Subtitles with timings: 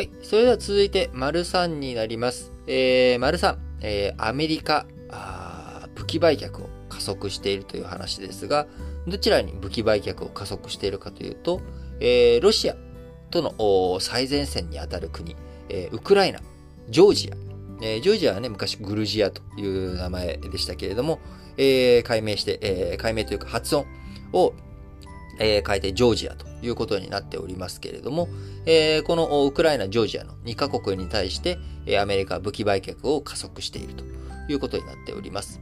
[0.00, 0.10] はい。
[0.22, 2.54] それでは続いて、丸3になります。
[2.66, 4.86] えー、丸3、えー、アメリカ、
[5.94, 8.66] 武器売却を加速しているという話ですが、
[9.06, 11.60] どちらに武器売却を加速しているかというと、
[12.00, 12.76] えー、ロシア
[13.30, 15.36] との最前線にあたる国、
[15.68, 16.40] えー、ウクライナ、
[16.88, 17.36] ジョージア、
[17.84, 21.18] えー、ジョージアはね、昔グルジアという名前でしたけれども、
[21.58, 23.84] えー、解明して、えー、解明というか発音
[24.32, 24.54] を、
[25.40, 28.28] えー、変えてジョージアということになっておりますけれども、
[28.66, 34.04] えー、このウクライナ、ジョージアの2カ国に対して、え、アメリカは武器売却を加速していると
[34.48, 35.60] いうことになっております。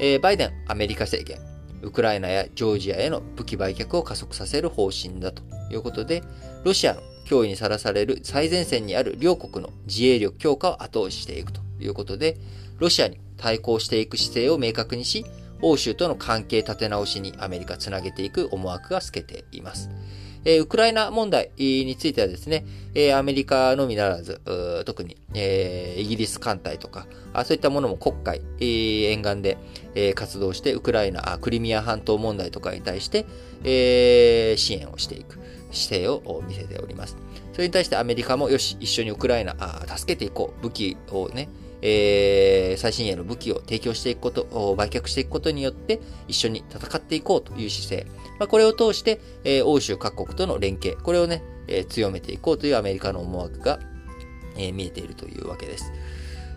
[0.00, 1.40] え、バイデン、アメリカ政権、
[1.82, 6.22] ウクライナやジョージアへの武器売却を加速させる方針だということで、
[6.64, 12.38] ロシアの脅威にさらされる最前線にある両国の自衛力強化を後押ししていくということで、
[12.78, 15.24] ロシアに対抗していく姿勢を明確にし、
[15.62, 19.90] 欧州との関係立て直しにアメリカつなげていく思惑が透けています。
[20.44, 22.64] え、ウクライナ問題についてはですね、
[22.94, 24.40] え、アメリカのみならず、
[24.86, 29.58] 特に、え、イギリス艦隊とか、あそういったものも国海、え、沿岸で、
[29.94, 33.26] え、活動して、ウクライナ、クリミア半島問題とかに対して、
[33.64, 35.38] え、支援をしていく
[35.72, 37.18] 姿勢を見せております。
[37.52, 39.54] それに対してアメリカも、よし、一緒にウクライナ、
[39.94, 41.50] 助けていこう、武器をね、
[41.82, 48.10] えー、最新鋭の武器を提供していくこと、売却していくことによって、一緒に戦っていこうという姿勢。
[48.38, 53.80] まあ、これを通して、えー、欧州各国との連携、これをね、えー、強めていこうというアメリカの思惑が、
[54.56, 55.92] えー、見えているというわけです。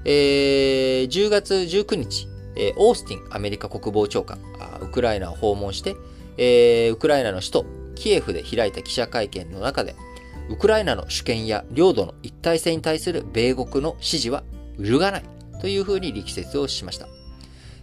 [0.05, 4.39] えー、10月19日、えー、オースティンアメリカ国防長官、
[4.81, 5.95] ウクライナを訪問して、
[6.38, 9.95] えー、ウクライナの首都キエフで開いた記者会見の中で、
[10.49, 14.44] ウクライナの主権や領土の一体性に対する米国の支持は
[14.79, 15.23] 揺るがない
[15.61, 17.07] というふうに力説をしました。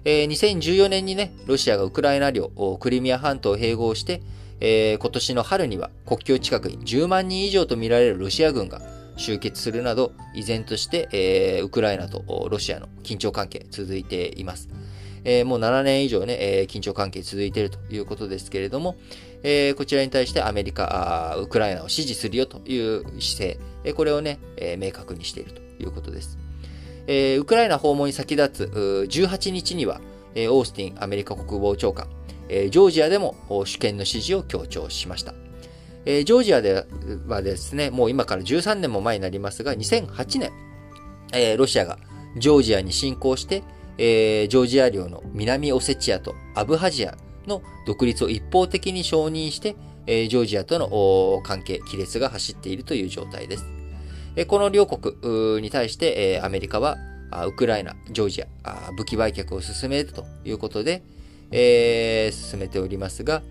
[0.04, 4.22] えー、2014年にね、ロシアがウクライナ領、クリミア半島を併合して、
[4.60, 8.80] えー、今年の春には国境近くに10万人以上とみられるロシア軍が
[9.16, 14.68] 集結するなど、依然として、えー、ウクライナとロシアの緊張関係続いています。
[15.24, 18.96] えー、もう7年以上ね、えー、緊張関係続いているということですけれども、
[19.42, 24.38] えー、こちらに対してアメリカ、ウクライナを支持するよという姿勢、これをね、
[24.78, 26.38] 明確にしているということです。
[27.12, 30.00] えー、ウクライナ訪問に先立つ18日には、
[30.36, 32.06] えー、オースティンアメリカ国防長官、
[32.48, 33.34] えー、ジョージアでも
[33.64, 35.34] 主権の支持を強調しました。
[36.06, 36.86] えー、ジョージアで
[37.26, 40.52] はですね、もう今から13年も前になりますが、2008年、
[41.32, 41.98] えー、ロシアが
[42.36, 43.64] ジョージアに侵攻して、
[43.98, 47.16] えー、ジョージア領の南オセチアとアブハジア
[47.48, 49.74] の独立を一方的に承認して、
[50.06, 53.79] えー、ジョージアとの関係、亀裂が走っているという状態です。
[54.46, 56.96] この両国に対して、アメリカは
[57.46, 61.02] ウクライナ、ジョージア、武器売却を進めるということで
[61.52, 63.42] え、進めておりますが、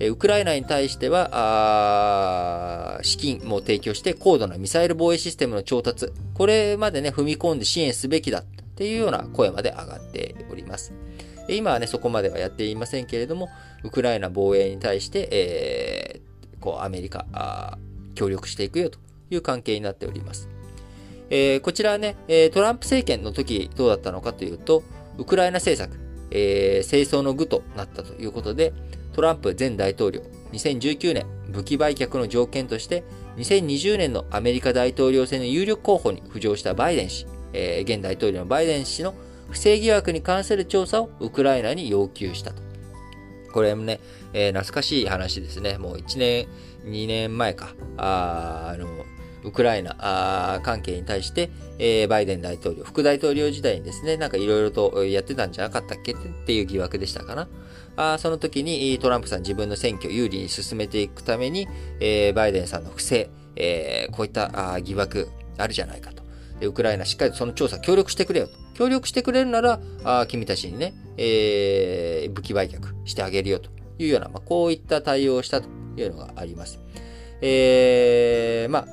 [0.00, 8.44] ウクライナに対しては、資金も提供して高度なミサイル防衛システムの調達、これまでね、踏み込んで支援すべきだっ
[8.76, 10.92] ていうような声まで上がっております。
[11.48, 13.48] 今はね、そこまではやっていませんけれども、
[13.82, 17.78] ウクライナ防衛に対して、えー、こう、アメリカ、
[18.14, 18.98] 協力していくよと
[19.30, 20.48] いう関係になっております。
[21.30, 22.16] えー、こちらはね、
[22.52, 24.82] トランプ政権の時どうだったのかというと、
[25.18, 25.98] ウクライナ政策、
[26.30, 28.72] えー、清掃の具となったということで、
[29.12, 30.22] トランプ前大統領、
[30.52, 33.04] 2019年武器売却の条件として、
[33.36, 39.14] 2020年のアメリカ大統領選の有力候補に浮上したバイデン氏、えー、現大統領のバイデン氏の
[39.50, 42.62] 不正疑惑に関する調査をウクライナに要求したと。
[43.52, 44.00] これもね、
[44.34, 45.78] えー、懐かしい話ですね。
[45.78, 46.46] もう1年、
[46.84, 47.74] 2年前か。
[47.96, 48.86] ああの、
[49.48, 56.12] ウクライナ関係に対して、えー、バイデン大統領、副大統領時代にですね、なんかいろいろとやってたんじゃなかったっけ？
[56.12, 56.16] っ
[56.46, 57.48] ていう疑惑でしたかな。
[57.96, 61.66] あその時にトランプさん自分の選挙を有利に進めていくために、
[61.98, 66.22] えー、バイデンさんの不正、えー、こういったあ疑惑あるじゃないかと。
[66.60, 68.52] でウクライナしっかりとその調査協力してくれよと。
[68.74, 76.78] 協力してくれるなら、あ君たちにね、えー、武器売却してあげるよというような、まあ、こういった対応をしたというのがあります。
[77.40, 78.86] えー、まあ、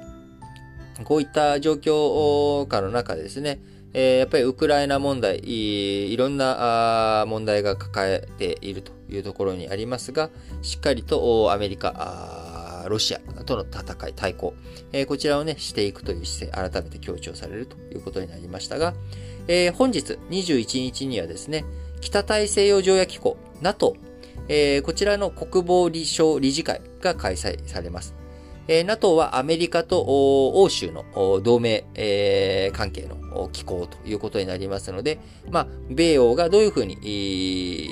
[1.03, 3.59] こういった状況下の中でですね、
[3.93, 10.29] え、やっぱりウクライナ問題、いろんな問題が抱えているというところにありますが、
[10.61, 14.53] しっかりとアメリカ、ロシアとの戦い、対抗、
[14.91, 18.93] え、こちらをね、していくという姿勢、改めて強調されるということになりましたが、
[19.47, 21.63] え、本日21日にはですね、
[22.01, 23.95] 北大西洋条約機構、NATO、
[24.49, 28.24] え、こちらの国防理事理事会が開催されます。
[28.67, 31.05] え、NATO はアメリカと欧州の
[31.41, 35.19] 同盟、え、関係の機構ということになりますので、
[35.49, 37.89] まあ、米欧がどういうふうに、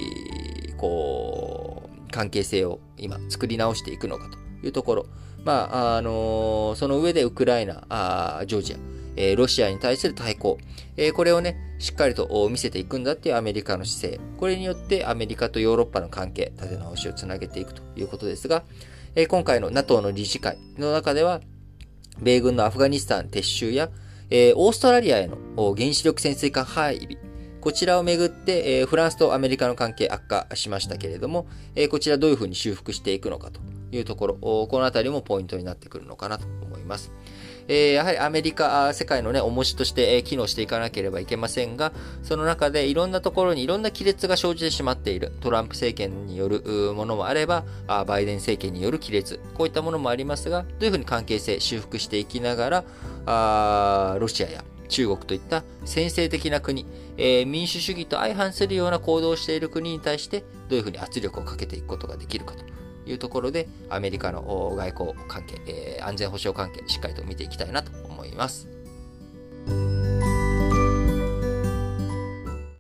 [0.77, 5.05] こう、関係性を今作り直していくのかというところ。
[5.43, 8.77] まあ、あのその上でウクライナ、あジョージア、
[9.15, 10.57] え、ロシアに対する対抗、
[10.95, 14.23] え、これをね、しっかりと見せていくんだっていうアメリカの姿勢。
[14.37, 18.63] これによってアメリカとヨーロッパの関係、立て直しをつなげていくということですが、
[19.15, 21.39] え、今回の NATO の理事会の中では、
[22.19, 23.89] 米軍のアフガニスタン撤収や、
[24.31, 25.37] え、オーストラリアへの
[25.75, 27.17] 原子力潜水艦配備、
[27.61, 31.45] こちらをめぐって、え、フランスとアメリカの関係悪化しましたけれども、
[31.75, 33.61] え、こちらどういうふうに修復していくのかと
[33.91, 37.11] いうところ、このあたりもポイントになってくるのかなと思います。
[37.67, 41.91] え、やはりアメリカ、世界のね、重しとして、え機能していかなければいけませんが、
[42.23, 45.31] その中でいろんなところにいろんな亀裂が生じてしまっている。
[45.41, 46.61] トランプ政権による
[46.93, 49.39] ものもあれば、あバイデン政権による亀裂。
[49.53, 52.83] こういったものもありますが、どういうふうに関係性修復していきながら、
[53.25, 56.85] あロシアや中国といった先制的な国、
[57.17, 62.63] えー、民主主義と相反するような行動をしている国に対して、どういうふうに圧力をかけていくことができるかと。
[63.05, 68.67] いうところで、アメリカの外交関係、えー、安全保障関係、しっかりと見ていきたいなと思います。